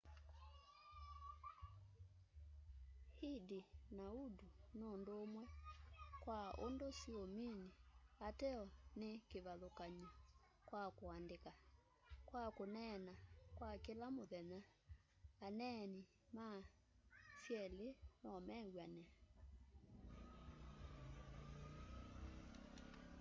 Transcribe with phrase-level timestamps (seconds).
[3.21, 3.59] hindi
[3.97, 4.47] na urdu
[4.79, 5.43] nundumwe
[6.23, 7.69] kwa undu siumini
[8.27, 8.63] ateo
[8.99, 10.09] ni kivathukany'o
[10.67, 11.51] kwa kuandika
[12.29, 13.13] kwa kuneena
[13.57, 14.59] kwa kila muthenya
[15.45, 16.01] aneeni
[16.35, 16.47] ma
[17.41, 17.87] syeli
[18.23, 19.03] nomew'ane